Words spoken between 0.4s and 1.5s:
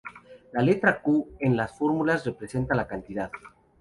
La letra Q